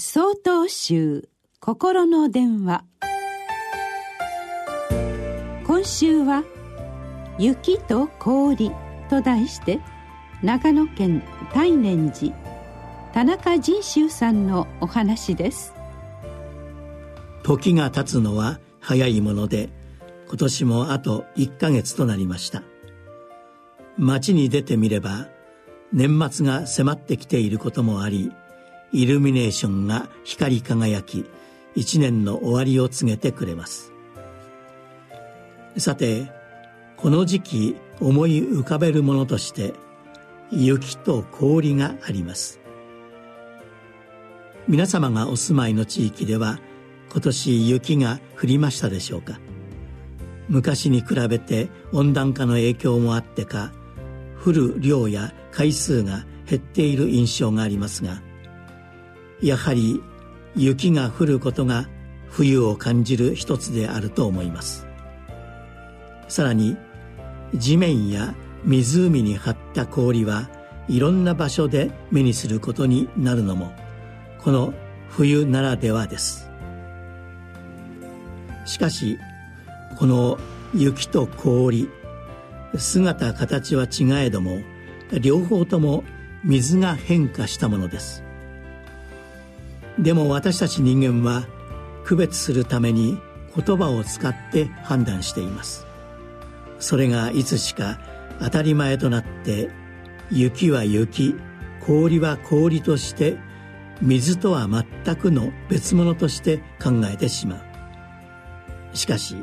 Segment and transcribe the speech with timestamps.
[0.00, 2.84] 総統集心の電話。
[5.66, 6.44] 今週は
[7.36, 8.70] 「雪と氷」
[9.10, 9.80] と題して
[10.40, 12.32] 長野県大念寺
[13.12, 15.74] 田中仁修さんのお話です。
[17.42, 19.68] 時が経つのは早いもので
[20.28, 22.62] 今年もあと1ヶ月となりました。
[23.96, 25.26] 街に出てみれば
[25.92, 28.30] 年末が迫ってきていることもあり
[28.92, 31.26] イルミネーションが光り輝き
[31.74, 33.92] 一年の終わりを告げてくれます。
[35.76, 36.30] さて
[36.96, 39.74] この時期思い浮かべるものとして
[40.50, 42.60] 雪と氷があります。
[44.66, 46.58] 皆様がお住まいの地域では
[47.10, 49.38] 今年雪が降りましたでしょうか。
[50.48, 53.70] 昔に比べて温暖化の影響もあってか
[54.42, 58.22] 降る量や回数が減っている印象がありますが
[59.42, 60.02] やはり
[60.56, 61.88] 雪が降ることが
[62.28, 64.86] 冬を感じる一つであると思います。
[66.28, 66.76] さらに
[67.54, 70.50] 地面や湖に張った氷は
[70.88, 73.72] いろんな場所で目にすることになるのも
[74.42, 74.74] この
[75.08, 76.50] 冬ならではです。
[78.66, 79.18] しかし
[79.96, 80.38] この
[80.74, 81.88] 雪と氷
[82.76, 84.58] 姿形は違えども
[85.22, 86.04] 両方とも
[86.44, 88.27] 水が変化したものです。
[89.98, 91.46] でも私たち人間は
[92.04, 93.18] 区別するために
[93.54, 95.86] 言葉を使って判断しています。
[96.78, 97.98] それがいつしか
[98.40, 99.70] 当たり前となって
[100.30, 101.34] 雪は雪
[101.84, 103.36] 氷は氷として
[104.00, 108.96] 水とは全くの別物として考えてしまう。
[108.96, 109.36] しかし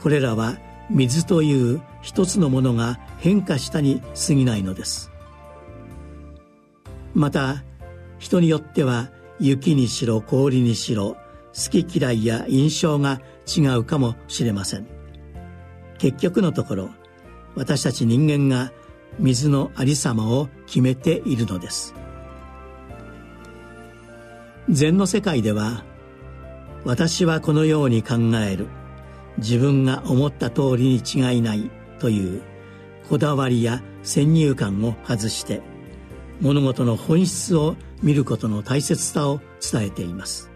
[0.00, 0.58] これらは
[0.88, 5.10] 水という一つのものが変化したに過ぎないのです。
[7.14, 7.64] また
[8.18, 11.16] 人によっては雪にしろ氷にしろ
[11.54, 14.86] 好き嫌いや印象が違うかもしれません。
[15.98, 16.90] 結局のところ
[17.54, 18.72] 私たち人間が
[19.18, 21.94] 水のありさまを決めているのです。
[24.68, 25.84] 禅の世界では
[26.84, 28.14] 私はこのように考
[28.44, 28.66] える。
[29.38, 31.70] 自分が思った通りに違いない。
[31.98, 32.42] という
[33.08, 35.62] こだわりや先入観を外して
[36.40, 40.50] 物事の本質を見ることの大切さを伝えています。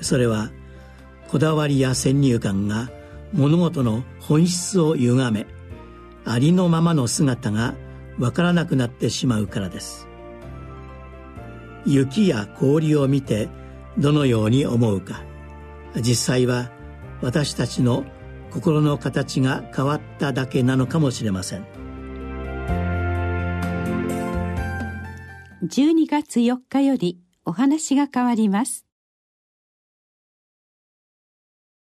[0.00, 0.50] それは
[1.28, 2.90] こだわりや先入観が
[3.32, 5.46] 物事の本質を歪め
[6.24, 7.74] ありのままの姿が
[8.18, 10.08] わからなくなってしまうからです。
[11.86, 13.48] 雪や氷を見て
[13.98, 15.22] どのように思うか。
[15.96, 16.70] 実際は
[17.20, 18.04] 私たちの
[18.50, 21.83] 心の形が変わっただけなのかもしれません。
[25.64, 28.83] 12月4日よりお話が変わります。